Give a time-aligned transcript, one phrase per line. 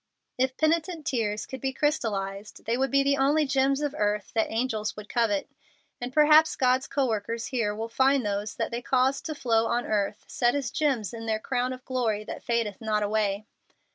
[0.39, 4.49] If penitent tears could be crystallized they would be the only gems of earth that
[4.49, 5.47] angels would covet,
[5.99, 9.85] and perhaps God's co workers here will find those that they caused to flow on
[9.85, 13.45] earth, set as gems in their "crown of glory that fadeth not away."